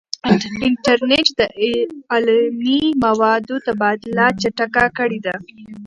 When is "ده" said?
5.25-5.35